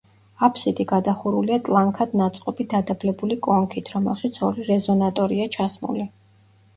[0.45, 6.07] აფსიდი გადახურულია ტლანქად ნაწყობი დადაბლებული კონქით, რომელშიც ორი რეზონატორია ჩასმული.